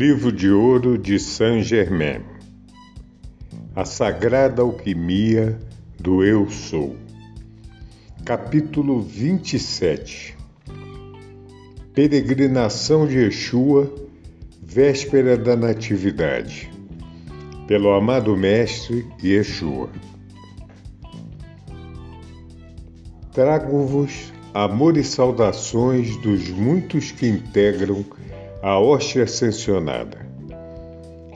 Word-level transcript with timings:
Livro 0.00 0.30
de 0.30 0.48
Ouro 0.48 0.96
de 0.96 1.18
Saint-Germain. 1.18 2.20
A 3.74 3.84
Sagrada 3.84 4.62
Alquimia 4.62 5.58
do 5.98 6.22
Eu 6.22 6.48
Sou. 6.48 6.94
Capítulo 8.24 9.02
27 9.02 10.36
Peregrinação 11.92 13.08
de 13.08 13.18
Yeshua, 13.24 13.92
véspera 14.62 15.36
da 15.36 15.56
Natividade 15.56 16.70
Pelo 17.66 17.90
amado 17.92 18.36
Mestre 18.36 19.04
Yeshua. 19.20 19.90
Trago-vos 23.32 24.32
amor 24.54 24.96
e 24.96 25.02
saudações 25.02 26.16
dos 26.18 26.48
muitos 26.50 27.10
que 27.10 27.26
integram 27.26 28.04
a 28.62 28.78
hóstia 28.78 29.22
ascensionada. 29.22 30.26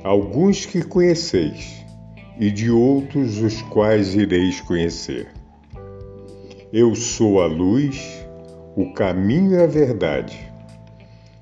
Alguns 0.02 0.66
que 0.66 0.82
conheceis, 0.82 1.84
e 2.38 2.50
de 2.50 2.70
outros 2.70 3.38
os 3.38 3.62
quais 3.62 4.14
ireis 4.14 4.60
conhecer. 4.60 5.28
Eu 6.72 6.94
sou 6.94 7.40
a 7.40 7.46
luz, 7.46 8.26
o 8.74 8.92
caminho 8.92 9.52
e 9.52 9.62
a 9.62 9.66
verdade. 9.66 10.50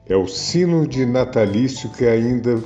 É 0.06 0.16
o 0.16 0.26
sino 0.26 0.86
de 0.86 1.06
natalício 1.06 1.88
que 1.90 2.04
ainda 2.04 2.62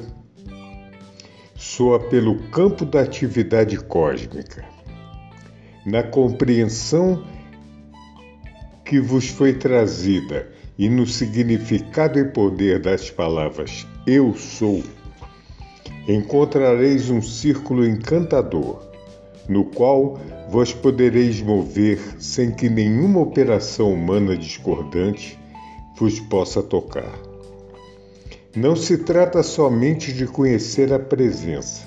soa 1.55 2.00
pelo 2.00 2.48
campo 2.48 2.84
da 2.84 3.03
atividade 3.03 3.77
cósmica. 3.77 4.64
Na 5.86 6.03
compreensão 6.03 7.22
que 8.95 9.00
vos 9.00 9.28
foi 9.28 9.53
trazida 9.53 10.48
e 10.78 10.89
no 10.89 11.05
significado 11.05 12.17
e 12.17 12.27
poder 12.27 12.78
das 12.78 13.11
palavras 13.11 13.84
Eu 14.06 14.33
sou, 14.34 14.84
encontrareis 16.06 17.11
um 17.11 17.20
círculo 17.20 17.84
encantador, 17.84 18.81
no 19.48 19.65
qual 19.65 20.17
vos 20.48 20.72
podereis 20.72 21.42
mover 21.42 21.98
sem 22.20 22.53
que 22.53 22.69
nenhuma 22.69 23.19
operação 23.19 23.92
humana 23.92 24.37
discordante 24.37 25.37
vos 25.98 26.20
possa 26.20 26.62
tocar. 26.62 27.19
Não 28.55 28.77
se 28.77 28.98
trata 28.98 29.42
somente 29.42 30.12
de 30.12 30.25
conhecer 30.25 30.92
a 30.92 31.00
presença, 31.00 31.83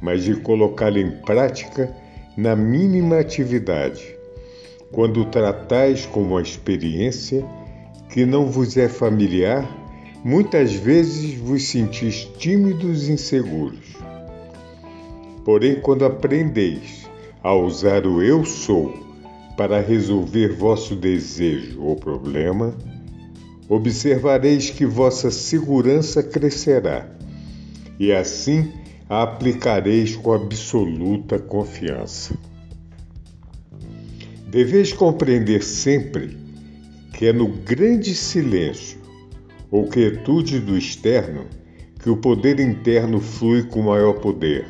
mas 0.00 0.24
de 0.24 0.34
colocá-la 0.36 1.00
em 1.00 1.10
prática 1.20 1.94
na 2.34 2.56
mínima 2.56 3.18
atividade, 3.18 4.13
quando 4.94 5.24
tratais 5.24 6.06
com 6.06 6.22
uma 6.22 6.40
experiência 6.40 7.44
que 8.08 8.24
não 8.24 8.46
vos 8.46 8.76
é 8.76 8.88
familiar, 8.88 9.68
muitas 10.24 10.72
vezes 10.72 11.34
vos 11.34 11.64
sentis 11.64 12.28
tímidos 12.38 13.08
e 13.08 13.12
inseguros. 13.12 13.96
Porém, 15.44 15.80
quando 15.80 16.04
aprendeis 16.04 17.10
a 17.42 17.52
usar 17.54 18.06
o 18.06 18.22
eu 18.22 18.44
sou 18.44 18.94
para 19.56 19.80
resolver 19.80 20.56
vosso 20.56 20.94
desejo 20.94 21.82
ou 21.82 21.96
problema, 21.96 22.74
observareis 23.68 24.70
que 24.70 24.86
vossa 24.86 25.30
segurança 25.30 26.22
crescerá 26.22 27.08
e 27.98 28.12
assim 28.12 28.72
a 29.08 29.22
aplicareis 29.22 30.16
com 30.16 30.32
absoluta 30.32 31.38
confiança. 31.38 32.34
Deveis 34.54 34.92
compreender 34.92 35.64
sempre 35.64 36.38
que 37.12 37.26
é 37.26 37.32
no 37.32 37.48
grande 37.48 38.14
silêncio 38.14 39.00
ou 39.68 39.88
quietude 39.88 40.60
do 40.60 40.78
externo 40.78 41.46
que 42.00 42.08
o 42.08 42.16
poder 42.16 42.60
interno 42.60 43.18
flui 43.18 43.64
com 43.64 43.82
maior 43.82 44.20
poder, 44.20 44.64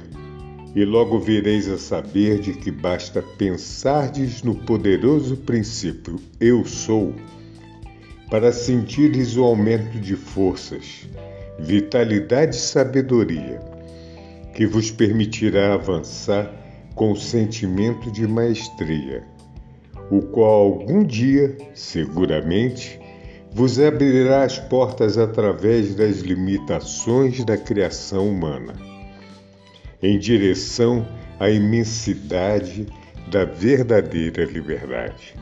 e 0.75 0.87
logo 0.87 1.21
vireis 1.21 1.69
a 1.69 1.77
saber 1.77 2.39
de 2.39 2.55
que 2.55 2.71
basta 2.71 3.21
pensardes 3.37 4.43
no 4.43 4.55
poderoso 4.55 5.37
princípio 5.37 6.19
Eu 6.41 6.65
sou 6.65 7.15
para 8.31 8.53
sentires 8.53 9.37
o 9.37 9.45
aumento 9.45 10.01
de 10.01 10.17
forças, 10.17 11.07
vitalidade 11.59 12.57
e 12.57 12.59
sabedoria, 12.59 13.61
que 14.55 14.67
vos 14.67 14.91
permitirá 14.91 15.75
avançar 15.75 16.51
com 16.95 17.13
o 17.13 17.17
sentimento 17.17 18.11
de 18.11 18.27
maestria 18.27 19.34
o 20.11 20.21
qual 20.21 20.63
algum 20.63 21.03
dia, 21.03 21.57
seguramente, 21.75 23.01
vos 23.53 23.79
abrirá 23.79 24.43
as 24.43 24.59
portas 24.59 25.17
através 25.17 25.95
das 25.95 26.19
limitações 26.19 27.45
da 27.45 27.57
criação 27.57 28.29
humana, 28.29 28.75
em 30.03 30.19
direção 30.19 31.07
à 31.39 31.49
imensidade 31.49 32.87
da 33.31 33.45
verdadeira 33.45 34.45
liberdade. 34.45 35.35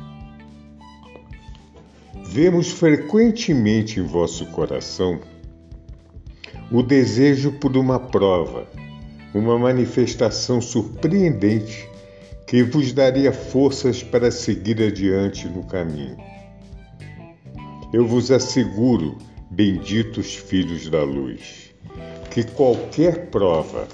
Vemos 2.24 2.70
frequentemente 2.70 3.98
em 3.98 4.04
vosso 4.04 4.46
coração 4.46 5.20
o 6.70 6.82
desejo 6.82 7.52
por 7.52 7.76
uma 7.76 7.98
prova, 7.98 8.66
uma 9.34 9.58
manifestação 9.58 10.60
surpreendente 10.60 11.91
que 12.52 12.62
vos 12.62 12.92
daria 12.92 13.32
forças 13.32 14.02
para 14.02 14.30
seguir 14.30 14.82
adiante 14.82 15.48
no 15.48 15.64
caminho. 15.64 16.18
Eu 17.94 18.06
vos 18.06 18.30
asseguro, 18.30 19.16
benditos 19.50 20.34
filhos 20.34 20.90
da 20.90 21.02
luz, 21.02 21.74
que 22.30 22.44
qualquer 22.44 23.30
prova 23.30 23.88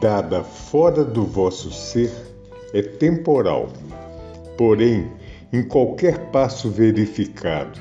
dada 0.00 0.44
fora 0.44 1.04
do 1.04 1.24
vosso 1.24 1.72
ser 1.72 2.12
é 2.72 2.80
temporal, 2.80 3.68
porém, 4.56 5.10
em 5.52 5.64
qualquer 5.64 6.30
passo 6.30 6.70
verificado 6.70 7.80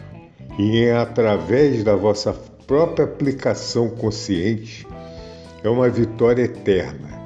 e 0.57 0.79
em 0.79 0.89
através 0.91 1.83
da 1.83 1.95
vossa 1.95 2.33
própria 2.65 3.05
aplicação 3.05 3.91
consciente, 3.91 4.87
é 5.63 5.69
uma 5.69 5.87
vitória 5.87 6.41
eterna 6.41 7.24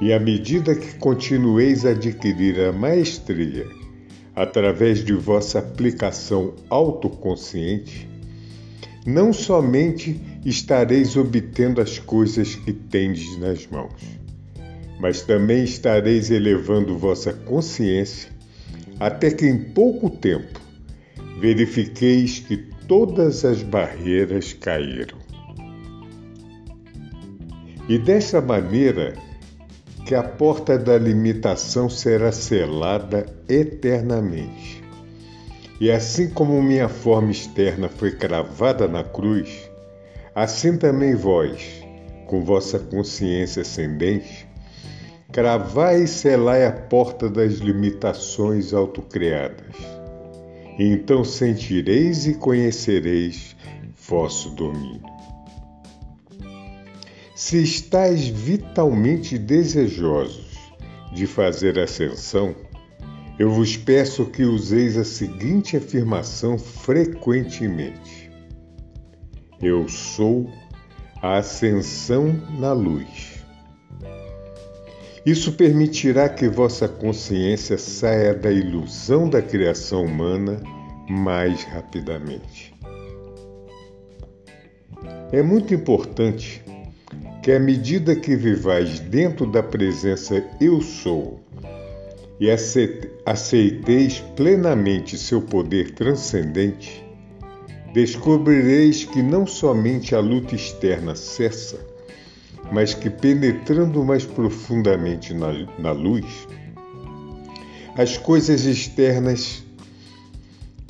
e 0.00 0.12
à 0.12 0.18
medida 0.18 0.74
que 0.74 0.94
continueis 0.94 1.84
a 1.84 1.90
adquirir 1.90 2.58
a 2.60 2.72
maestria 2.72 3.66
através 4.34 5.04
de 5.04 5.12
vossa 5.12 5.58
aplicação 5.58 6.54
autoconsciente, 6.70 8.08
não 9.04 9.32
somente 9.32 10.20
estareis 10.44 11.16
obtendo 11.16 11.80
as 11.80 11.98
coisas 11.98 12.54
que 12.54 12.72
tendes 12.72 13.38
nas 13.38 13.66
mãos, 13.66 14.02
mas 14.98 15.22
também 15.22 15.64
estareis 15.64 16.30
elevando 16.30 16.96
vossa 16.96 17.32
consciência 17.32 18.30
até 18.98 19.30
que 19.30 19.46
em 19.46 19.58
pouco 19.58 20.10
tempo 20.10 20.60
verifiqueis 21.40 22.38
que 22.38 22.56
todas 22.86 23.44
as 23.44 23.62
barreiras 23.62 24.52
caíram. 24.52 25.18
E 27.88 27.98
dessa 27.98 28.40
maneira, 28.40 29.14
que 30.10 30.14
a 30.16 30.24
porta 30.24 30.76
da 30.76 30.98
limitação 30.98 31.88
será 31.88 32.32
selada 32.32 33.26
eternamente. 33.48 34.82
E 35.80 35.88
assim 35.88 36.28
como 36.28 36.60
minha 36.60 36.88
forma 36.88 37.30
externa 37.30 37.88
foi 37.88 38.10
cravada 38.10 38.88
na 38.88 39.04
cruz, 39.04 39.70
assim 40.34 40.76
também 40.76 41.14
vós, 41.14 41.80
com 42.26 42.42
vossa 42.42 42.76
consciência 42.76 43.62
ascendente, 43.62 44.48
cravai 45.30 46.02
e 46.02 46.08
selai 46.08 46.66
a 46.66 46.72
porta 46.72 47.30
das 47.30 47.58
limitações 47.58 48.74
autocriadas. 48.74 49.76
E 50.76 50.92
então 50.92 51.22
sentireis 51.22 52.26
e 52.26 52.34
conhecereis 52.34 53.54
vosso 54.08 54.50
domínio. 54.56 55.09
Se 57.40 57.56
estáis 57.62 58.28
vitalmente 58.28 59.38
desejosos 59.38 60.58
de 61.10 61.26
fazer 61.26 61.78
ascensão, 61.78 62.54
eu 63.38 63.50
vos 63.50 63.78
peço 63.78 64.26
que 64.26 64.42
useis 64.42 64.98
a 64.98 65.04
seguinte 65.04 65.74
afirmação 65.74 66.58
frequentemente: 66.58 68.30
Eu 69.58 69.88
sou 69.88 70.50
a 71.22 71.38
ascensão 71.38 72.30
na 72.58 72.74
luz. 72.74 73.42
Isso 75.24 75.52
permitirá 75.52 76.28
que 76.28 76.46
vossa 76.46 76.86
consciência 76.86 77.78
saia 77.78 78.34
da 78.34 78.52
ilusão 78.52 79.30
da 79.30 79.40
criação 79.40 80.04
humana 80.04 80.60
mais 81.08 81.64
rapidamente. 81.64 82.74
É 85.32 85.42
muito 85.42 85.72
importante 85.72 86.62
que, 87.42 87.52
à 87.52 87.58
medida 87.58 88.14
que 88.14 88.36
vivais 88.36 89.00
dentro 89.00 89.46
da 89.46 89.62
presença 89.62 90.44
Eu 90.60 90.80
Sou 90.80 91.40
e 92.38 92.48
aceiteis 93.26 94.20
plenamente 94.34 95.18
seu 95.18 95.42
poder 95.42 95.90
transcendente, 95.90 97.04
descobrireis 97.92 99.04
que 99.04 99.22
não 99.22 99.46
somente 99.46 100.14
a 100.14 100.20
luta 100.20 100.54
externa 100.54 101.14
cessa, 101.14 101.78
mas 102.72 102.94
que 102.94 103.10
penetrando 103.10 104.02
mais 104.02 104.24
profundamente 104.24 105.34
na, 105.34 105.52
na 105.78 105.92
luz, 105.92 106.24
as 107.94 108.16
coisas 108.16 108.64
externas 108.64 109.62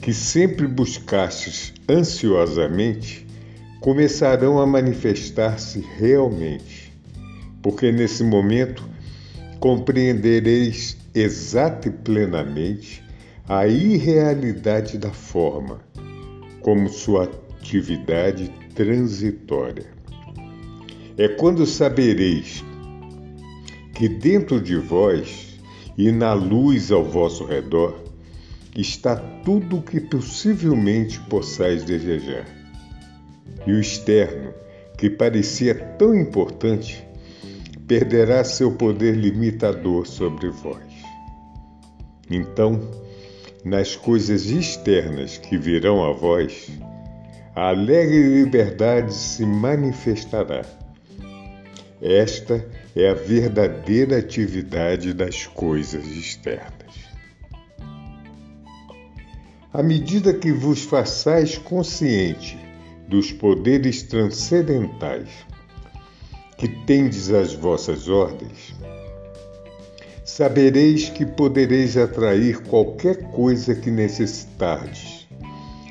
que 0.01 0.13
sempre 0.13 0.69
buscastes 0.69 1.73
ansiosamente 1.89 3.27
começarão 3.81 4.59
a 4.59 4.67
manifestar-se 4.67 5.81
realmente, 5.99 6.93
porque 7.63 7.91
nesse 7.91 8.23
momento 8.23 8.87
compreendereis 9.59 10.99
exata 11.15 11.89
e 11.89 11.91
plenamente 11.91 13.03
a 13.49 13.67
irrealidade 13.67 14.99
da 14.99 15.11
forma, 15.11 15.81
como 16.61 16.91
sua 16.91 17.25
atividade 17.25 18.53
transitória. 18.75 19.87
É 21.17 21.29
quando 21.29 21.67
sabereis 21.67 22.63
que 23.95 24.09
dentro 24.09 24.61
de 24.61 24.77
vós 24.77 25.59
e 25.97 26.13
na 26.13 26.35
luz 26.35 26.93
ao 26.93 27.05
vosso 27.05 27.45
redor 27.45 27.99
está 28.77 29.17
tudo 29.17 29.79
o 29.79 29.83
que 29.83 30.01
possivelmente 30.01 31.19
possais 31.21 31.83
desejar. 31.83 32.60
E 33.67 33.73
o 33.73 33.81
externo, 33.81 34.55
que 34.97 35.11
parecia 35.11 35.75
tão 35.75 36.15
importante, 36.15 37.07
perderá 37.87 38.45
seu 38.45 38.73
poder 38.73 39.17
limitador 39.17 40.07
sobre 40.07 40.49
vós. 40.49 40.93
Então, 42.31 42.81
nas 43.65 43.97
coisas 43.97 44.47
externas 44.47 45.39
que 45.39 45.59
virão 45.59 46.05
a 46.05 46.13
vós, 46.13 46.71
a 47.57 47.71
alegre 47.71 48.43
liberdade 48.43 49.13
se 49.13 49.45
manifestará. 49.45 50.65
Esta 52.01 52.65
é 52.95 53.09
a 53.09 53.15
verdadeira 53.15 54.19
atividade 54.19 55.13
das 55.13 55.47
coisas 55.47 56.07
externas. 56.07 57.11
À 59.73 59.83
medida 59.83 60.33
que 60.33 60.53
vos 60.53 60.85
façais 60.85 61.59
consciente 61.59 62.60
dos 63.11 63.33
poderes 63.33 64.05
transcendentais 64.05 65.29
que 66.57 66.69
tendes 66.69 67.29
às 67.33 67.53
vossas 67.53 68.09
ordens, 68.09 68.73
sabereis 70.25 71.09
que 71.09 71.27
podereis 71.27 71.97
atrair 71.97 72.63
qualquer 72.63 73.33
coisa 73.33 73.75
que 73.75 73.91
necessitardes, 73.91 75.27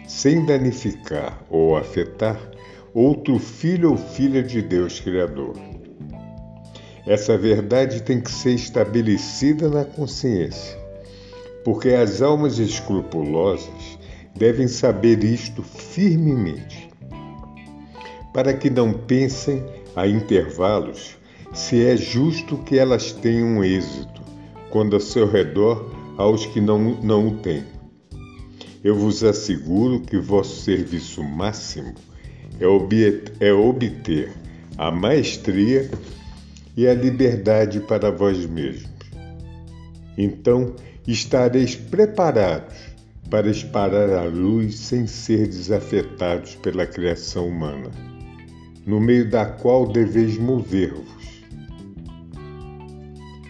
sem 0.07 0.45
danificar 0.45 1.44
ou 1.50 1.75
afetar 1.75 2.39
outro 2.94 3.38
filho 3.38 3.92
ou 3.92 3.98
filha 3.98 4.42
de 4.42 4.62
Deus 4.62 5.01
Criador. 5.01 5.57
Essa 7.06 7.38
verdade 7.38 8.01
tem 8.01 8.21
que 8.21 8.31
ser 8.31 8.54
estabelecida 8.54 9.68
na 9.68 9.83
consciência, 9.83 10.80
porque 11.66 11.89
as 11.89 12.21
almas 12.21 12.60
escrupulosas 12.60 14.00
devem 14.38 14.69
saber 14.69 15.21
isto 15.21 15.62
firmemente, 15.62 16.89
para 18.34 18.54
que 18.54 18.70
não 18.70 18.94
pensem 18.94 19.64
a 19.96 20.08
intervalos 20.08 21.18
se 21.54 21.84
é 21.84 21.98
justo 21.98 22.58
que 22.58 22.78
elas 22.78 23.12
tenham 23.12 23.64
êxito 23.64 24.22
quando 24.70 24.96
a 24.96 25.00
seu 25.00 25.28
redor 25.28 25.92
há 26.18 26.28
os 26.28 26.46
que 26.46 26.62
não, 26.62 26.80
não 27.02 27.28
o 27.30 27.38
têm. 27.38 27.64
Eu 28.84 28.96
vos 28.96 29.24
asseguro 29.24 30.02
que 30.02 30.18
vosso 30.18 30.62
serviço 30.62 31.24
máximo 31.24 31.94
é, 32.60 32.68
obter, 32.68 33.34
é 33.40 33.52
obter 33.52 34.31
a 34.78 34.92
maestria 34.92 35.90
e 36.78 36.88
a 36.88 36.94
liberdade 36.94 37.80
para 37.81 38.12
vós 38.12 38.46
mesmos. 38.46 38.90
Então 40.18 40.76
estareis 41.08 41.76
preparados 41.76 42.76
para 43.30 43.50
espalhar 43.50 44.10
a 44.10 44.24
luz 44.24 44.76
sem 44.76 45.08
ser 45.08 45.48
desafetados 45.48 46.56
pela 46.56 46.86
criação 46.86 47.48
humana, 47.48 47.90
no 48.90 49.00
meio 49.00 49.30
da 49.30 49.46
qual 49.46 49.88
deveis 49.88 50.36
mover-vos 50.38 51.20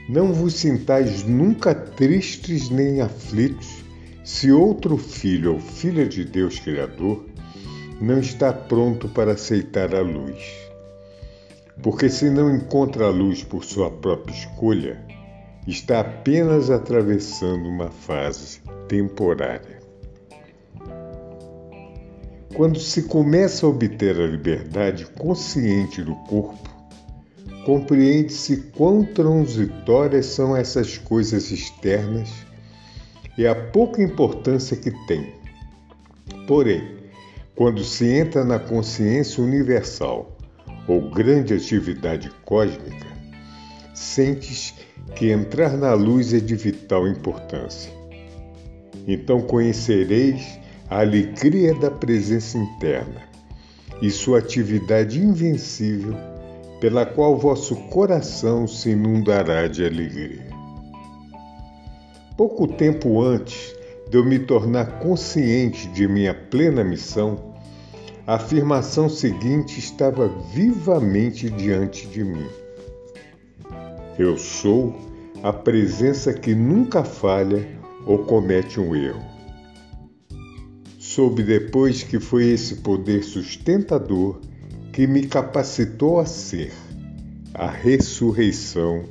não 0.10 0.34
vos 0.34 0.56
sintais 0.56 1.24
nunca 1.24 1.74
tristes 1.74 2.70
nem 2.70 3.00
aflitos 3.00 3.86
se 4.24 4.52
outro 4.52 4.98
filho 4.98 5.54
ou 5.54 5.60
filha 5.60 6.08
de 6.08 6.26
Deus 6.26 6.60
Criador 6.60 7.26
não 8.02 8.20
está 8.20 8.52
pronto 8.52 9.08
para 9.08 9.34
aceitar 9.34 9.94
a 9.94 10.02
luz. 10.02 10.44
Porque 11.84 12.10
se 12.10 12.30
não 12.30 12.54
encontra 12.56 13.06
a 13.06 13.10
luz 13.10 13.44
por 13.44 13.64
sua 13.64 13.92
própria 13.92 14.34
escolha, 14.34 15.00
está 15.68 16.00
apenas 16.00 16.70
atravessando 16.72 17.70
uma 17.70 17.90
fase 17.90 18.62
temporária. 18.88 19.79
Quando 22.54 22.80
se 22.80 23.04
começa 23.04 23.66
a 23.66 23.70
obter 23.70 24.20
a 24.20 24.28
liberdade 24.28 25.06
consciente 25.06 26.02
do 26.04 26.16
corpo, 26.16 26.70
compreende-se 27.66 28.58
quão 28.76 29.04
transitórias 29.04 30.26
são 30.26 30.58
essas 30.58 30.98
coisas 30.98 31.52
externas 31.52 32.30
e 33.38 33.46
a 33.46 33.56
pouca 33.56 34.02
importância 34.02 34.76
que 34.76 34.92
têm. 35.06 35.34
Porém, 36.48 36.98
quando 37.56 37.84
se 37.84 38.06
entra 38.06 38.44
na 38.44 38.58
consciência 38.58 39.44
universal 39.44 40.36
ou 40.88 41.10
grande 41.12 41.54
atividade 41.54 42.32
cósmica, 42.44 43.08
sentes 43.94 44.74
que 45.16 45.32
entrar 45.32 45.78
na 45.78 45.94
luz 45.94 46.34
é 46.34 46.40
de 46.40 46.56
vital 46.56 47.08
importância. 47.08 47.92
Então 49.08 49.42
conhecereis 49.42 50.60
a 50.90 51.02
alegria 51.02 51.74
da 51.76 51.92
presença 51.92 52.58
interna 52.58 53.22
e 54.02 54.10
sua 54.10 54.40
atividade 54.40 55.20
invencível 55.22 56.16
pela 56.82 57.06
qual 57.06 57.38
vosso 57.38 57.76
coração 57.90 58.68
se 58.68 58.92
inundará 58.92 59.68
de 59.68 59.86
alegria. 59.86 60.48
Pouco 62.36 62.68
tempo 62.68 63.22
antes 63.22 63.76
de 64.10 64.18
eu 64.18 64.26
me 64.26 64.40
tornar 64.40 65.00
consciente 65.00 65.88
de 65.90 66.08
minha 66.08 66.34
plena 66.34 66.84
missão, 66.84 67.54
a 68.26 68.36
afirmação 68.36 69.10
seguinte 69.10 69.78
estava 69.78 70.28
vivamente 70.54 71.50
diante 71.50 72.08
de 72.08 72.24
mim. 72.24 72.48
Eu 74.18 74.38
sou 74.38 74.96
a 75.44 75.54
presença 75.54 76.34
que 76.34 76.56
nunca 76.56 77.04
falha 77.04 77.68
ou 78.06 78.20
comete 78.20 78.80
um 78.80 78.96
erro. 78.96 79.39
Soube 81.20 81.44
depois 81.44 82.02
que 82.02 82.18
foi 82.18 82.46
esse 82.46 82.76
poder 82.76 83.26
sustentador 83.26 84.40
que 84.94 85.06
me 85.06 85.28
capacitou 85.28 86.18
a 86.18 86.26
ser 86.26 86.72
a 87.54 87.70
ressurreição 87.70 89.04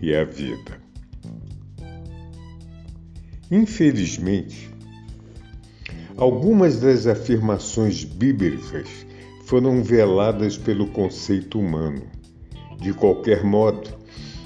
e 0.00 0.14
a 0.14 0.22
vida. 0.22 0.80
Infelizmente, 3.50 4.70
algumas 6.16 6.78
das 6.78 7.04
afirmações 7.08 8.04
bíblicas 8.04 8.88
foram 9.44 9.82
veladas 9.82 10.56
pelo 10.56 10.86
conceito 10.86 11.58
humano. 11.58 12.02
De 12.80 12.94
qualquer 12.94 13.42
modo, 13.42 13.90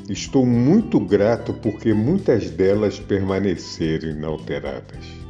estou 0.09 0.47
muito 0.47 0.99
grato 0.99 1.53
porque 1.53 1.93
muitas 1.93 2.49
delas 2.49 2.99
permaneceram 2.99 4.09
inalteradas. 4.09 5.30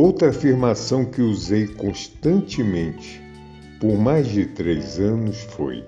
Outra 0.00 0.28
afirmação 0.28 1.04
que 1.04 1.20
usei 1.20 1.66
constantemente 1.66 3.20
por 3.80 3.98
mais 3.98 4.28
de 4.28 4.46
três 4.46 5.00
anos 5.00 5.40
foi: 5.40 5.84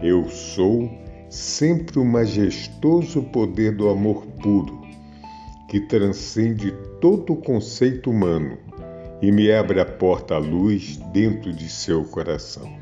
Eu 0.00 0.28
sou 0.28 0.88
sempre 1.28 1.98
o 1.98 2.04
majestoso 2.04 3.20
poder 3.24 3.74
do 3.74 3.88
amor 3.88 4.24
puro, 4.40 4.80
que 5.68 5.80
transcende 5.80 6.72
todo 7.00 7.32
o 7.32 7.36
conceito 7.42 8.08
humano 8.08 8.56
e 9.20 9.32
me 9.32 9.50
abre 9.50 9.80
a 9.80 9.84
porta 9.84 10.36
à 10.36 10.38
luz 10.38 10.96
dentro 11.12 11.52
de 11.52 11.68
seu 11.68 12.04
coração. 12.04 12.72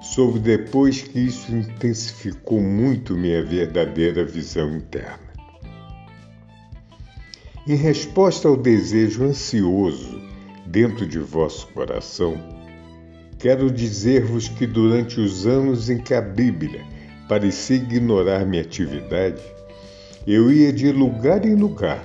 Soube 0.00 0.38
depois 0.38 1.02
que 1.02 1.18
isso 1.18 1.52
intensificou 1.52 2.60
muito 2.60 3.16
minha 3.16 3.42
verdadeira 3.44 4.24
visão 4.24 4.76
interna. 4.76 5.25
Em 7.68 7.74
resposta 7.74 8.46
ao 8.46 8.56
desejo 8.56 9.24
ansioso 9.24 10.22
dentro 10.64 11.04
de 11.04 11.18
vosso 11.18 11.66
coração, 11.72 12.36
quero 13.40 13.72
dizer-vos 13.72 14.46
que 14.46 14.68
durante 14.68 15.18
os 15.18 15.48
anos 15.48 15.90
em 15.90 15.98
que 15.98 16.14
a 16.14 16.20
Bíblia 16.20 16.84
parecia 17.28 17.74
ignorar 17.74 18.46
minha 18.46 18.62
atividade, 18.62 19.42
eu 20.24 20.52
ia 20.52 20.72
de 20.72 20.92
lugar 20.92 21.44
em 21.44 21.56
lugar 21.56 22.04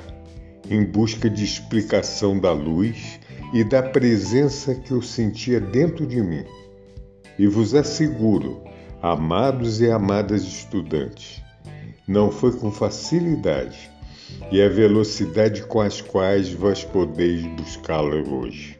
em 0.67 0.83
busca 0.83 1.29
de 1.29 1.43
explicação 1.43 2.39
da 2.39 2.51
luz 2.51 3.19
e 3.53 3.63
da 3.63 3.83
presença 3.83 4.73
que 4.73 4.89
eu 4.89 5.01
sentia 5.03 5.59
dentro 5.59 6.07
de 6.07 6.23
mim. 6.23 6.43
E 7.37 7.45
vos 7.45 7.75
asseguro, 7.75 8.63
amados 8.99 9.79
e 9.79 9.91
amadas 9.91 10.41
estudantes, 10.41 11.39
não 12.07 12.31
foi 12.31 12.51
com 12.51 12.71
facilidade 12.71 13.90
e 14.51 14.61
a 14.61 14.67
velocidade 14.67 15.63
com 15.63 15.79
as 15.79 16.01
quais 16.01 16.51
vós 16.51 16.83
podeis 16.83 17.45
buscá-la 17.55 18.15
hoje. 18.15 18.77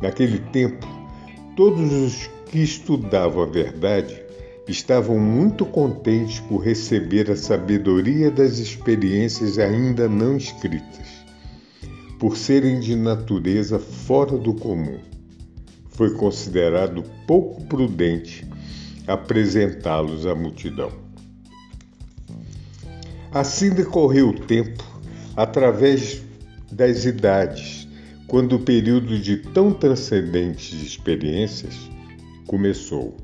Naquele 0.00 0.38
tempo, 0.38 0.86
todos 1.56 1.92
os 1.92 2.30
que 2.50 2.58
estudavam 2.58 3.42
a 3.42 3.46
verdade 3.46 4.22
estavam 4.68 5.18
muito 5.18 5.64
contentes 5.64 6.40
por 6.40 6.58
receber 6.58 7.30
a 7.30 7.36
sabedoria 7.36 8.30
das 8.30 8.58
experiências 8.58 9.58
ainda 9.58 10.08
não 10.08 10.36
escritas, 10.36 11.08
por 12.18 12.36
serem 12.36 12.80
de 12.80 12.94
natureza 12.96 13.78
fora 13.78 14.36
do 14.38 14.54
comum. 14.54 14.98
Foi 15.90 16.14
considerado 16.14 17.04
pouco 17.26 17.62
prudente 17.64 18.46
apresentá-los 19.06 20.26
à 20.26 20.34
multidão. 20.34 20.90
Assim 23.34 23.70
decorreu 23.70 24.28
o 24.28 24.38
tempo, 24.38 24.84
através 25.34 26.20
das 26.70 27.06
idades, 27.06 27.88
quando 28.26 28.56
o 28.56 28.60
período 28.60 29.18
de 29.18 29.38
tão 29.38 29.72
transcendentes 29.72 30.82
experiências 30.82 31.74
começou 32.46 33.16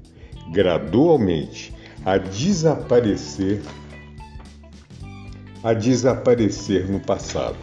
gradualmente 0.51 1.75
a 2.05 2.17
desaparecer 2.17 3.61
a 5.63 5.75
desaparecer 5.75 6.89
no 6.89 7.01
passado. 7.01 7.59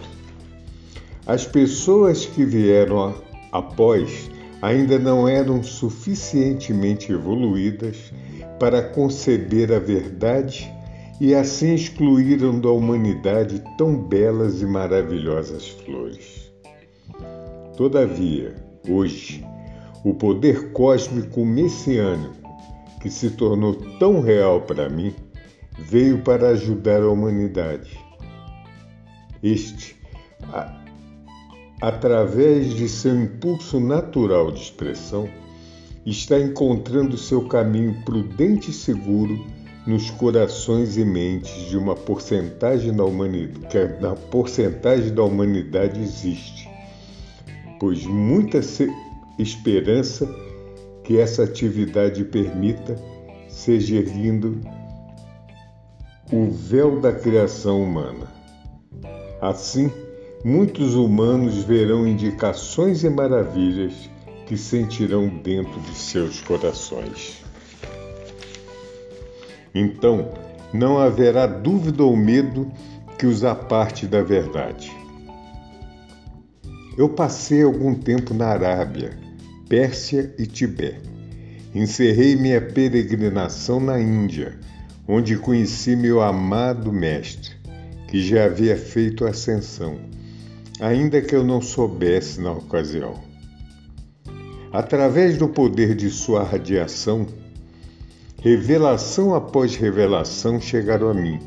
As 1.25 1.45
pessoas 1.45 2.25
que 2.25 2.45
vieram 2.45 3.15
após 3.51 4.29
ainda 4.61 4.99
não 4.99 5.27
eram 5.27 5.63
suficientemente 5.63 7.11
evoluídas 7.11 8.11
para 8.59 8.83
conceber 8.83 9.71
a 9.71 9.79
verdade 9.79 10.74
e 11.19 11.33
assim 11.33 11.73
excluíram 11.73 12.59
da 12.59 12.69
humanidade 12.69 13.63
tão 13.77 13.95
belas 13.97 14.61
e 14.61 14.65
maravilhosas 14.65 15.67
flores. 15.69 16.51
Todavia, 17.77 18.55
hoje, 18.87 19.45
o 20.03 20.13
poder 20.13 20.71
cósmico 20.71 21.45
messiânico 21.45 22.45
que 23.05 23.11
se 23.11 23.29
tornou 23.29 23.75
tão 23.99 24.19
real 24.19 24.61
para 24.61 24.89
mim, 24.89 25.13
veio 25.77 26.23
para 26.23 26.49
ajudar 26.49 27.03
a 27.03 27.11
humanidade. 27.11 27.99
Este, 29.43 29.95
a, 30.51 30.83
através 31.79 32.73
de 32.73 32.89
seu 32.89 33.15
impulso 33.15 33.79
natural 33.79 34.51
de 34.51 34.59
expressão, 34.59 35.29
está 36.03 36.39
encontrando 36.39 37.15
seu 37.15 37.47
caminho 37.47 37.95
prudente 38.03 38.71
e 38.71 38.73
seguro 38.73 39.39
nos 39.85 40.09
corações 40.09 40.97
e 40.97 41.05
mentes 41.05 41.69
de 41.69 41.77
uma 41.77 41.95
porcentagem 41.95 42.91
da 42.91 43.03
humanidade, 43.03 43.67
que 43.67 44.01
na 44.01 44.15
porcentagem 44.15 45.13
da 45.13 45.23
humanidade 45.23 46.01
existe, 46.01 46.67
pois 47.79 48.03
muita 48.05 48.59
esperança 49.37 50.27
que 51.03 51.19
essa 51.19 51.43
atividade 51.43 52.23
permita 52.23 52.95
seja 53.47 53.97
erguindo 53.97 54.59
o 56.31 56.49
véu 56.49 56.99
da 56.99 57.13
criação 57.13 57.83
humana. 57.83 58.27
Assim, 59.39 59.91
muitos 60.43 60.95
humanos 60.95 61.63
verão 61.63 62.07
indicações 62.07 63.03
e 63.03 63.09
maravilhas 63.09 63.93
que 64.47 64.57
sentirão 64.57 65.27
dentro 65.27 65.79
de 65.81 65.95
seus 65.95 66.41
corações. 66.41 67.44
Então, 69.75 70.31
não 70.73 70.97
haverá 70.97 71.45
dúvida 71.45 72.03
ou 72.03 72.15
medo 72.15 72.71
que 73.19 73.27
os 73.27 73.43
aparte 73.43 74.07
da 74.07 74.23
verdade. 74.23 74.91
Eu 76.97 77.09
passei 77.09 77.61
algum 77.61 77.93
tempo 77.93 78.33
na 78.33 78.47
Arábia 78.47 79.25
Pérsia 79.67 80.33
e 80.37 80.45
Tibete. 80.45 81.09
Encerrei 81.73 82.35
minha 82.35 82.61
peregrinação 82.61 83.79
na 83.79 83.99
Índia, 83.99 84.57
onde 85.07 85.35
conheci 85.37 85.95
meu 85.95 86.21
amado 86.21 86.93
Mestre, 86.93 87.55
que 88.07 88.21
já 88.21 88.45
havia 88.45 88.77
feito 88.77 89.25
ascensão, 89.25 89.99
ainda 90.79 91.21
que 91.21 91.35
eu 91.35 91.43
não 91.43 91.61
soubesse 91.61 92.39
na 92.39 92.51
ocasião. 92.51 93.15
Através 94.71 95.37
do 95.37 95.49
poder 95.49 95.95
de 95.95 96.09
sua 96.09 96.43
radiação, 96.43 97.27
revelação 98.45 99.33
após 99.33 99.75
revelação 99.75 100.61
chegaram 100.61 101.09
a 101.09 101.15
mim, 101.15 101.39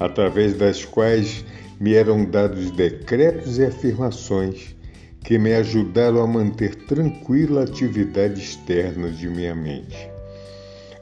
através 0.00 0.54
das 0.54 0.82
quais 0.82 1.44
me 1.78 1.92
eram 1.92 2.24
dados 2.24 2.70
decretos 2.70 3.58
e 3.58 3.66
afirmações 3.66 4.74
que 5.22 5.38
me 5.38 5.52
ajudaram 5.52 6.22
a 6.22 6.26
manter 6.26 6.74
tranquila 6.86 7.60
a 7.60 7.64
atividade 7.64 8.40
externa 8.40 9.10
de 9.10 9.28
minha 9.28 9.54
mente, 9.54 10.10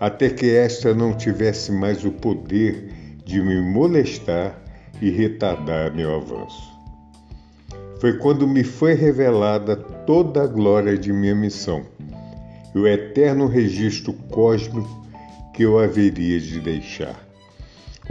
até 0.01 0.31
que 0.31 0.51
esta 0.51 0.93
não 0.93 1.17
tivesse 1.17 1.71
mais 1.71 2.05
o 2.05 2.11
poder 2.11 2.91
de 3.25 3.41
me 3.41 3.61
molestar 3.61 4.61
e 5.01 5.11
retardar 5.11 5.95
meu 5.95 6.13
avanço. 6.17 6.75
Foi 8.01 8.19
quando 8.19 8.49
me 8.49 8.65
foi 8.65 8.95
revelada 8.95 9.77
toda 9.77 10.43
a 10.43 10.47
glória 10.49 10.99
de 10.99 11.13
minha 11.13 11.37
missão 11.37 11.87
e 12.75 12.79
o 12.81 12.85
eterno 12.89 13.47
registro 13.47 14.13
cósmico 14.13 15.06
que 15.57 15.63
eu 15.63 15.79
haveria 15.79 16.39
de 16.39 16.61
deixar, 16.61 17.19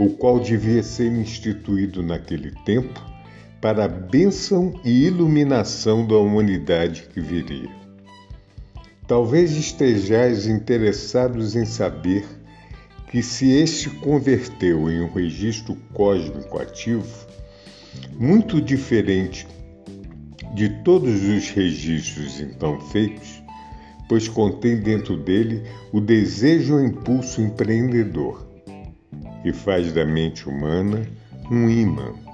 o 0.00 0.10
qual 0.10 0.40
devia 0.40 0.82
ser 0.82 1.12
instituído 1.12 2.02
naquele 2.02 2.50
tempo 2.64 3.00
para 3.60 3.84
a 3.84 3.88
bênção 3.88 4.78
e 4.84 5.06
iluminação 5.06 6.04
da 6.04 6.16
humanidade 6.16 7.08
que 7.14 7.20
viria. 7.20 7.70
Talvez 9.06 9.52
estejais 9.52 10.48
interessados 10.48 11.54
em 11.54 11.64
saber 11.64 12.26
que, 13.12 13.22
se 13.22 13.48
este 13.48 13.90
converteu 13.90 14.90
em 14.90 15.00
um 15.00 15.12
registro 15.12 15.76
cósmico 15.94 16.58
ativo, 16.58 17.06
muito 18.18 18.60
diferente 18.60 19.46
de 20.52 20.68
todos 20.82 21.22
os 21.22 21.48
registros 21.50 22.40
então 22.40 22.80
feitos, 22.80 23.40
pois 24.08 24.28
contém 24.28 24.76
dentro 24.76 25.16
dele 25.16 25.62
o 25.92 26.00
desejo 26.00 26.74
ou 26.74 26.84
impulso 26.84 27.40
empreendedor, 27.40 28.46
e 29.44 29.52
faz 29.52 29.92
da 29.92 30.04
mente 30.04 30.48
humana 30.48 31.06
um 31.50 31.68
imã 31.68 32.26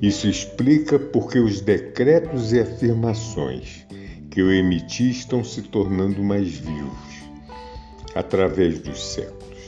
isso 0.00 0.28
explica 0.28 0.96
porque 0.96 1.40
os 1.40 1.60
decretos 1.60 2.52
e 2.52 2.60
afirmações 2.60 3.84
que 4.30 4.40
eu 4.40 4.52
emiti 4.52 5.10
estão 5.10 5.42
se 5.42 5.62
tornando 5.62 6.22
mais 6.22 6.52
vivos 6.52 7.18
através 8.14 8.78
dos 8.78 9.04
séculos. 9.14 9.58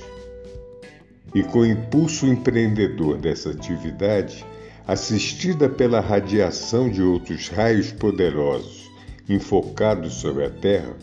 E 1.34 1.42
com 1.42 1.60
o 1.60 1.66
impulso 1.66 2.26
empreendedor 2.26 3.18
dessa 3.18 3.50
atividade, 3.50 4.46
assistida 4.86 5.68
pela 5.68 6.00
radiação 6.00 6.88
de 6.88 7.02
outros 7.02 7.48
raios 7.48 7.90
poderosos 7.90 8.89
enfocados 9.34 10.14
sobre 10.14 10.44
a 10.44 10.50
Terra, 10.50 10.94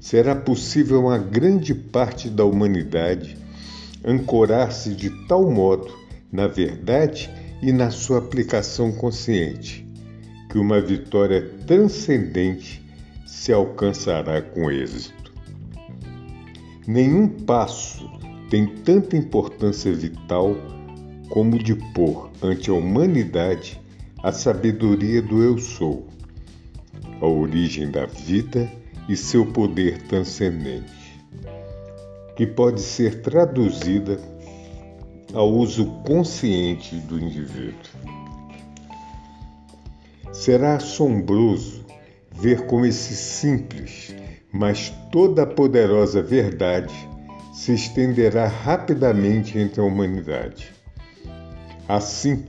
será 0.00 0.34
possível 0.34 1.00
uma 1.00 1.18
grande 1.18 1.74
parte 1.74 2.28
da 2.28 2.44
humanidade 2.44 3.36
ancorar-se 4.04 4.94
de 4.94 5.10
tal 5.26 5.48
modo 5.50 5.92
na 6.30 6.46
verdade 6.46 7.30
e 7.60 7.70
na 7.70 7.90
sua 7.90 8.18
aplicação 8.18 8.90
consciente, 8.90 9.86
que 10.50 10.58
uma 10.58 10.80
vitória 10.80 11.48
transcendente 11.66 12.82
se 13.26 13.52
alcançará 13.52 14.42
com 14.42 14.70
êxito. 14.70 15.32
Nenhum 16.86 17.28
passo 17.28 18.10
tem 18.50 18.66
tanta 18.66 19.16
importância 19.16 19.92
vital 19.92 20.56
como 21.28 21.58
de 21.58 21.74
pôr 21.94 22.30
ante 22.42 22.68
a 22.70 22.74
humanidade 22.74 23.80
a 24.22 24.32
sabedoria 24.32 25.22
do 25.22 25.42
Eu 25.42 25.58
Sou, 25.58 26.06
a 27.22 27.26
origem 27.26 27.88
da 27.88 28.04
vida 28.04 28.68
e 29.08 29.16
seu 29.16 29.46
poder 29.46 30.02
transcendente, 30.02 31.20
que 32.36 32.44
pode 32.44 32.80
ser 32.80 33.22
traduzida 33.22 34.18
ao 35.32 35.48
uso 35.48 35.86
consciente 36.04 36.96
do 36.96 37.20
indivíduo. 37.20 37.78
Será 40.32 40.74
assombroso 40.74 41.86
ver 42.34 42.66
como 42.66 42.86
esse 42.86 43.14
simples, 43.14 44.14
mas 44.52 44.92
toda 45.12 45.46
poderosa 45.46 46.20
verdade 46.20 46.92
se 47.54 47.72
estenderá 47.72 48.48
rapidamente 48.48 49.56
entre 49.56 49.80
a 49.80 49.84
humanidade. 49.84 50.72
Assim, 51.88 52.44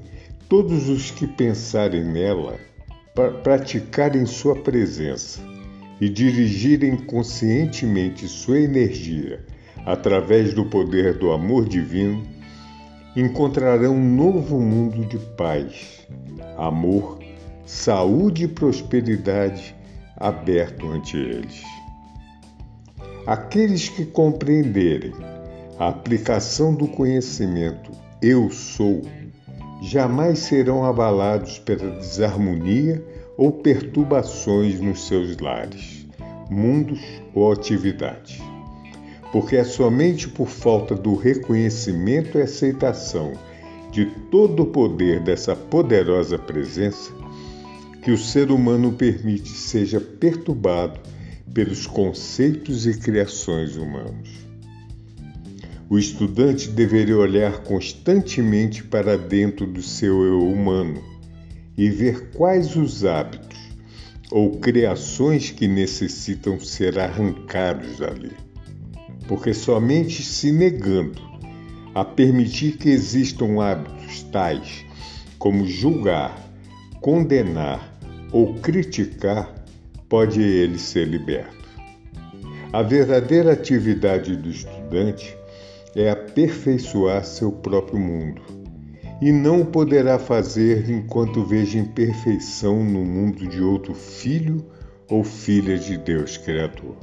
todos 0.49 0.89
os 0.89 1.11
que 1.11 1.27
pensarem 1.27 2.03
nela, 2.03 2.57
praticarem 3.43 4.25
sua 4.25 4.55
presença 4.55 5.39
e 6.01 6.09
dirigirem 6.09 6.97
conscientemente 6.97 8.27
sua 8.27 8.59
energia 8.59 9.45
através 9.85 10.53
do 10.53 10.65
poder 10.65 11.17
do 11.17 11.31
amor 11.31 11.67
divino, 11.67 12.23
encontrarão 13.15 13.95
um 13.95 14.15
novo 14.15 14.59
mundo 14.59 15.05
de 15.05 15.19
paz, 15.35 16.07
amor, 16.57 17.19
saúde 17.65 18.45
e 18.45 18.47
prosperidade 18.47 19.75
aberto 20.17 20.89
ante 20.89 21.17
eles. 21.17 21.61
Aqueles 23.27 23.87
que 23.89 24.05
compreenderem 24.05 25.13
a 25.77 25.89
aplicação 25.89 26.73
do 26.73 26.87
conhecimento 26.87 27.91
Eu 28.21 28.49
Sou 28.49 29.01
jamais 29.83 30.39
serão 30.39 30.85
abalados 30.85 31.59
pela 31.59 31.91
desarmonia 31.97 33.03
ou 33.35 33.51
perturbações 33.51 34.79
nos 34.79 35.05
seus 35.07 35.37
lares, 35.37 36.07
mundos 36.49 37.01
ou 37.35 37.51
atividades. 37.51 38.41
Porque 39.31 39.57
é 39.57 39.63
somente 39.65 40.29
por 40.29 40.47
falta 40.47 40.95
do 40.95 41.15
reconhecimento 41.15 42.37
e 42.37 42.41
aceitação 42.41 43.33
de 43.91 44.05
todo 44.31 44.63
o 44.63 44.67
poder 44.67 45.19
dessa 45.19 45.53
poderosa 45.53 46.39
presença 46.39 47.11
que 48.01 48.11
o 48.11 48.17
ser 48.17 48.51
humano 48.51 48.93
permite 48.93 49.49
seja 49.49 49.99
perturbado 49.99 50.99
pelos 51.53 51.85
conceitos 51.85 52.87
e 52.87 52.97
criações 52.97 53.75
humanos. 53.75 54.42
O 55.93 55.99
estudante 55.99 56.69
deveria 56.69 57.15
olhar 57.15 57.59
constantemente 57.59 58.83
para 58.83 59.15
dentro 59.15 59.67
do 59.67 59.83
seu 59.83 60.23
eu 60.23 60.39
humano 60.39 61.03
e 61.77 61.87
ver 61.87 62.31
quais 62.31 62.75
os 62.75 63.05
hábitos 63.05 63.59
ou 64.31 64.57
criações 64.57 65.51
que 65.51 65.67
necessitam 65.67 66.59
ser 66.59 66.97
arrancados 66.97 67.99
dali. 67.99 68.31
Porque 69.27 69.53
somente 69.53 70.23
se 70.23 70.51
negando 70.51 71.21
a 71.93 72.03
permitir 72.03 72.77
que 72.77 72.89
existam 72.89 73.61
hábitos 73.61 74.23
tais 74.31 74.83
como 75.37 75.67
julgar, 75.67 76.35
condenar 77.01 77.99
ou 78.31 78.55
criticar, 78.55 79.63
pode 80.09 80.41
ele 80.41 80.79
ser 80.79 81.07
liberto. 81.07 81.69
A 82.71 82.81
verdadeira 82.81 83.53
atividade 83.53 84.35
do 84.35 84.49
estudante 84.49 85.42
é 85.95 86.09
aperfeiçoar 86.09 87.23
seu 87.23 87.51
próprio 87.51 87.99
mundo. 87.99 88.41
E 89.21 89.31
não 89.31 89.61
o 89.61 89.65
poderá 89.65 90.19
fazer 90.19 90.89
enquanto 90.89 91.45
veja 91.45 91.77
imperfeição 91.77 92.83
no 92.83 93.05
mundo 93.05 93.47
de 93.47 93.61
outro 93.61 93.93
filho 93.93 94.65
ou 95.09 95.23
filha 95.23 95.77
de 95.77 95.97
Deus 95.97 96.37
Criador. 96.37 96.97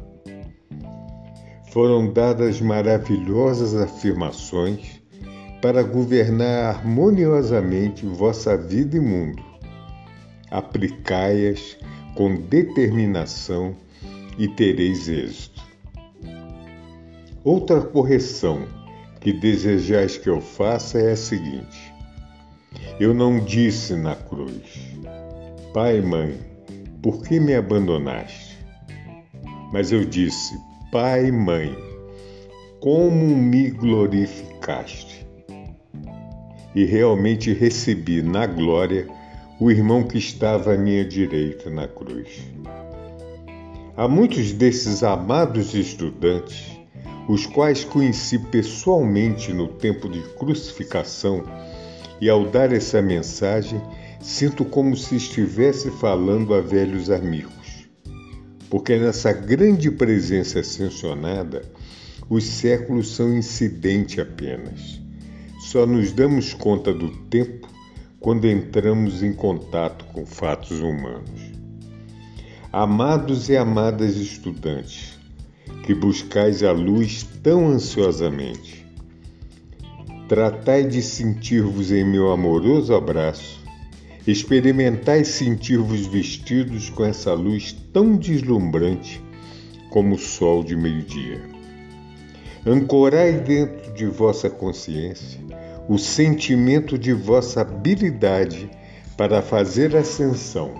Foram 1.72 2.12
dadas 2.12 2.60
maravilhosas 2.60 3.74
afirmações 3.76 5.00
para 5.62 5.82
governar 5.82 6.74
harmoniosamente 6.74 8.04
vossa 8.04 8.56
vida 8.56 8.96
e 8.96 9.00
mundo. 9.00 9.42
Aplicai-as 10.50 11.78
com 12.16 12.34
determinação 12.34 13.76
e 14.36 14.48
tereis 14.48 15.08
êxito. 15.08 15.62
Outra 17.44 17.80
correção 17.80 18.66
que 19.20 19.32
desejais 19.32 20.16
que 20.16 20.28
eu 20.28 20.40
faça 20.40 20.98
é 20.98 21.12
a 21.12 21.16
seguinte: 21.16 21.92
Eu 22.98 23.12
não 23.12 23.38
disse 23.38 23.94
na 23.94 24.14
cruz, 24.14 24.96
Pai 25.74 26.00
Mãe, 26.00 26.38
por 27.02 27.22
que 27.22 27.38
me 27.38 27.54
abandonaste? 27.54 28.58
Mas 29.72 29.92
eu 29.92 30.04
disse, 30.04 30.58
Pai 30.90 31.30
Mãe, 31.30 31.76
como 32.80 33.36
me 33.36 33.70
glorificaste? 33.70 35.26
E 36.74 36.84
realmente 36.84 37.52
recebi 37.52 38.22
na 38.22 38.46
glória 38.46 39.06
o 39.60 39.70
irmão 39.70 40.02
que 40.02 40.18
estava 40.18 40.74
à 40.74 40.78
minha 40.78 41.04
direita 41.04 41.68
na 41.68 41.86
cruz. 41.86 42.40
Há 43.96 44.08
muitos 44.08 44.52
desses 44.52 45.02
amados 45.02 45.74
estudantes 45.74 46.79
os 47.30 47.46
quais 47.46 47.84
conheci 47.84 48.40
pessoalmente 48.40 49.52
no 49.52 49.68
tempo 49.68 50.08
de 50.08 50.20
crucificação, 50.34 51.44
e 52.20 52.28
ao 52.28 52.44
dar 52.50 52.72
essa 52.72 53.00
mensagem, 53.00 53.80
sinto 54.20 54.64
como 54.64 54.96
se 54.96 55.14
estivesse 55.14 55.92
falando 55.92 56.52
a 56.52 56.60
velhos 56.60 57.08
amigos. 57.08 57.88
Porque 58.68 58.98
nessa 58.98 59.32
grande 59.32 59.92
presença 59.92 60.58
ascensionada, 60.58 61.62
os 62.28 62.42
séculos 62.42 63.14
são 63.14 63.32
incidente 63.32 64.20
apenas. 64.20 65.00
Só 65.60 65.86
nos 65.86 66.10
damos 66.10 66.52
conta 66.52 66.92
do 66.92 67.10
tempo 67.26 67.68
quando 68.18 68.48
entramos 68.48 69.22
em 69.22 69.32
contato 69.32 70.04
com 70.06 70.26
fatos 70.26 70.80
humanos. 70.80 71.52
Amados 72.72 73.48
e 73.48 73.56
amadas 73.56 74.16
estudantes, 74.16 75.19
que 75.90 75.94
buscais 75.94 76.62
a 76.62 76.70
luz 76.70 77.26
tão 77.42 77.66
ansiosamente. 77.66 78.86
Tratai 80.28 80.84
de 80.84 81.02
sentir-vos 81.02 81.90
em 81.90 82.04
meu 82.04 82.30
amoroso 82.30 82.94
abraço, 82.94 83.60
experimentai 84.24 85.24
sentir-vos 85.24 86.06
vestidos 86.06 86.88
com 86.90 87.04
essa 87.04 87.32
luz 87.32 87.72
tão 87.92 88.16
deslumbrante 88.16 89.20
como 89.90 90.14
o 90.14 90.18
sol 90.18 90.62
de 90.62 90.76
meio-dia. 90.76 91.42
Ancorai 92.64 93.40
dentro 93.40 93.92
de 93.92 94.06
vossa 94.06 94.48
consciência 94.48 95.40
o 95.88 95.98
sentimento 95.98 96.96
de 96.96 97.12
vossa 97.12 97.62
habilidade 97.62 98.70
para 99.16 99.42
fazer 99.42 99.96
ascensão, 99.96 100.72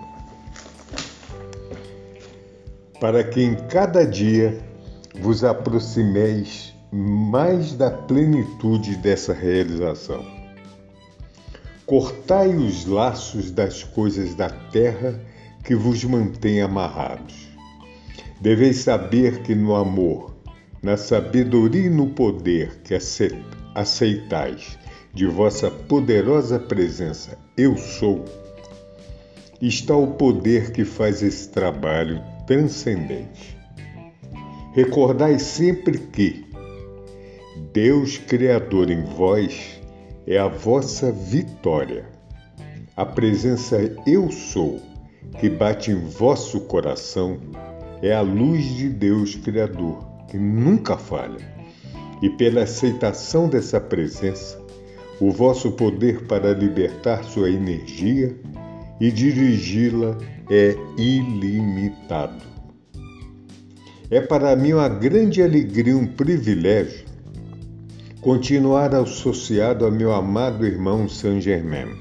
para 3.00 3.24
que 3.24 3.42
em 3.42 3.56
cada 3.56 4.06
dia 4.06 4.69
vos 5.14 5.42
aproximeis 5.44 6.74
mais 6.92 7.72
da 7.74 7.90
plenitude 7.90 8.96
dessa 8.96 9.32
realização. 9.32 10.24
Cortai 11.86 12.54
os 12.54 12.86
laços 12.86 13.50
das 13.50 13.82
coisas 13.82 14.34
da 14.34 14.48
terra 14.48 15.20
que 15.64 15.74
vos 15.74 16.04
mantêm 16.04 16.62
amarrados. 16.62 17.48
Deveis 18.40 18.78
saber 18.78 19.42
que 19.42 19.54
no 19.54 19.74
amor, 19.74 20.34
na 20.82 20.96
sabedoria 20.96 21.86
e 21.86 21.90
no 21.90 22.08
poder 22.08 22.80
que 22.82 22.94
aceitais 23.74 24.78
de 25.12 25.26
vossa 25.26 25.70
poderosa 25.70 26.58
presença, 26.58 27.36
eu 27.56 27.76
sou, 27.76 28.24
está 29.60 29.94
o 29.94 30.14
poder 30.14 30.72
que 30.72 30.84
faz 30.84 31.22
esse 31.22 31.48
trabalho 31.48 32.22
transcendente. 32.46 33.59
Recordai 34.72 35.36
sempre 35.40 35.98
que 35.98 36.46
Deus 37.72 38.18
Criador 38.18 38.88
em 38.88 39.02
vós 39.02 39.80
é 40.24 40.38
a 40.38 40.46
vossa 40.46 41.10
vitória. 41.10 42.06
A 42.96 43.04
presença 43.04 43.76
Eu 44.06 44.30
Sou 44.30 44.80
que 45.40 45.50
bate 45.50 45.90
em 45.90 45.98
vosso 45.98 46.60
coração 46.60 47.40
é 48.00 48.14
a 48.14 48.20
luz 48.20 48.64
de 48.76 48.88
Deus 48.88 49.34
Criador 49.34 50.06
que 50.28 50.38
nunca 50.38 50.96
falha. 50.96 51.44
E 52.22 52.30
pela 52.30 52.62
aceitação 52.62 53.48
dessa 53.48 53.80
presença, 53.80 54.56
o 55.20 55.32
vosso 55.32 55.72
poder 55.72 56.26
para 56.26 56.52
libertar 56.52 57.24
sua 57.24 57.50
energia 57.50 58.36
e 59.00 59.10
dirigi-la 59.10 60.16
é 60.48 60.76
ilimitado. 60.96 62.49
É 64.10 64.20
para 64.20 64.56
mim 64.56 64.72
uma 64.72 64.88
grande 64.88 65.40
alegria, 65.40 65.96
um 65.96 66.04
privilégio 66.04 67.04
continuar 68.20 68.92
associado 68.92 69.84
ao 69.84 69.92
meu 69.92 70.12
amado 70.12 70.66
irmão 70.66 71.08
Saint 71.08 71.40
Germain, 71.40 71.94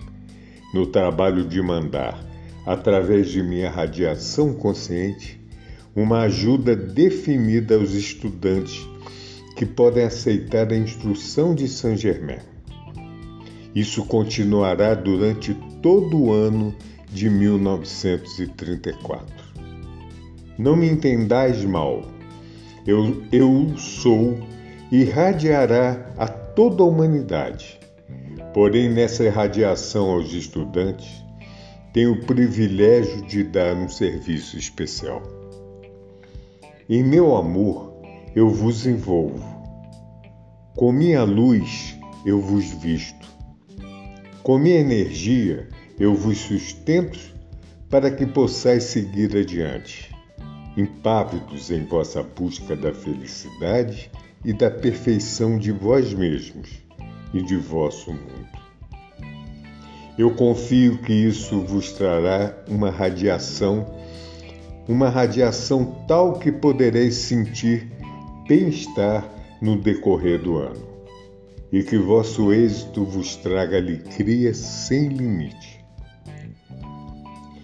no 0.74 0.88
trabalho 0.88 1.48
de 1.48 1.62
mandar, 1.62 2.20
através 2.66 3.30
de 3.30 3.44
minha 3.44 3.70
radiação 3.70 4.56
consciente, 4.56 5.40
uma 5.96 6.22
ajuda 6.22 6.76
definida 6.76 7.76
aos 7.76 7.94
estudantes 7.94 8.90
que 9.56 9.68
podem 9.68 10.04
aceitar 10.04 10.74
a 10.74 10.76
instrução 10.76 11.54
de 11.54 11.68
Saint 11.68 12.00
Germain. 12.00 12.40
Isso 13.76 14.04
continuará 14.04 14.96
durante 14.96 15.54
todo 15.80 16.18
o 16.18 16.34
ano 16.34 16.74
de 17.08 17.30
1934. 17.30 19.39
Não 20.60 20.76
me 20.76 20.90
entendais 20.90 21.64
mal, 21.64 22.04
eu, 22.86 23.24
eu 23.32 23.78
sou 23.78 24.38
e 24.92 25.04
irradiará 25.04 26.12
a 26.18 26.28
toda 26.28 26.84
a 26.84 26.86
humanidade. 26.86 27.80
Porém, 28.54 28.90
nessa 28.90 29.24
irradiação 29.24 30.10
aos 30.10 30.34
estudantes, 30.34 31.24
tenho 31.94 32.12
o 32.12 32.26
privilégio 32.26 33.22
de 33.22 33.42
dar 33.42 33.74
um 33.74 33.88
serviço 33.88 34.58
especial. 34.58 35.24
Em 36.90 37.06
meu 37.06 37.38
amor, 37.38 37.94
eu 38.36 38.50
vos 38.50 38.86
envolvo. 38.86 39.42
Com 40.76 40.92
minha 40.92 41.24
luz, 41.24 41.98
eu 42.26 42.42
vos 42.42 42.66
visto. 42.66 43.30
Com 44.44 44.58
minha 44.58 44.80
energia, 44.82 45.70
eu 45.98 46.14
vos 46.14 46.38
sustento 46.38 47.34
para 47.90 48.12
que 48.12 48.26
possais 48.26 48.84
seguir 48.84 49.38
adiante, 49.38 50.19
impávidos 50.78 51.72
em 51.72 51.84
vossa 51.86 52.24
busca 52.24 52.76
da 52.76 52.94
felicidade 52.94 54.12
e 54.44 54.54
da 54.54 54.70
perfeição 54.70 55.58
de 55.58 55.72
vós 55.72 56.14
mesmos 56.14 56.70
e 57.34 57.42
de 57.42 57.56
vosso 57.56 58.12
mundo. 58.12 58.60
Eu 60.18 60.32
confio 60.36 60.98
que 60.98 61.14
isso 61.14 61.62
vos 61.62 61.94
trará 61.94 62.54
uma 62.68 62.90
radiação, 62.90 63.88
uma 64.88 65.10
radiação 65.10 66.04
tal 66.08 66.40
que 66.40 66.52
podereis 66.52 67.16
sentir 67.16 67.90
bem-estar 68.48 69.30
no 69.62 69.80
decorrer 69.80 70.42
do 70.42 70.58
ano, 70.58 70.88
e 71.72 71.84
que 71.84 71.98
vosso 71.98 72.52
êxito 72.52 73.06
vos 73.06 73.36
traga 73.38 73.78
alegria 73.78 74.54
sem 74.54 75.08
limite. 75.08 75.79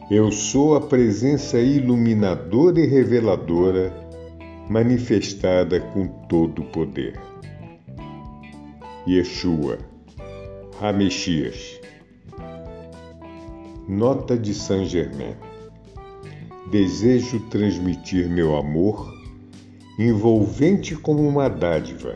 Eu 0.10 0.32
sou 0.32 0.76
a 0.76 0.82
presença 0.82 1.60
iluminadora 1.60 2.80
e 2.80 2.86
reveladora 2.86 3.91
manifestada 4.70 5.80
com 5.80 6.08
todo 6.28 6.62
o 6.62 6.65
poder. 6.65 7.20
Yeshua, 9.08 9.80
Ramechias. 10.80 11.82
Nota 13.89 14.38
de 14.38 14.54
Saint 14.54 14.88
Germain. 14.88 15.34
Desejo 16.70 17.39
transmitir 17.50 18.30
meu 18.30 18.56
amor, 18.56 19.12
envolvente 19.98 20.96
como 20.96 21.28
uma 21.28 21.50
dádiva, 21.50 22.13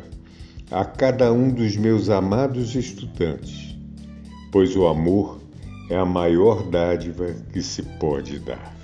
a 0.69 0.85
cada 0.85 1.33
um 1.33 1.49
dos 1.49 1.75
meus 1.75 2.07
amados 2.07 2.75
estudantes, 2.75 3.75
pois 4.51 4.75
o 4.75 4.85
amor 4.85 5.38
é 5.89 5.95
a 5.95 6.05
maior 6.05 6.63
dádiva 6.63 7.35
que 7.51 7.61
se 7.61 7.81
pode 7.81 8.39
dar. 8.39 8.75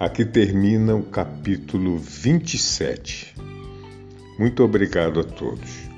Aqui 0.00 0.24
termina 0.24 0.96
o 0.96 1.04
capítulo 1.04 1.96
27. 1.96 3.34
Muito 4.36 4.64
obrigado 4.64 5.20
a 5.20 5.24
todos. 5.24 5.91